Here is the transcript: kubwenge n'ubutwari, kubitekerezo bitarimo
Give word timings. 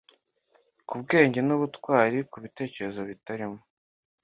kubwenge 0.87 1.39
n'ubutwari, 1.43 2.17
kubitekerezo 2.31 3.01
bitarimo 3.09 3.59